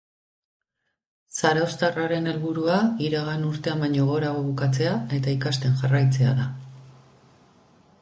[1.41, 6.53] Zarauztarraren helburua iragan urtean baino gorago bukatzea eta ikasten jarraitzea da.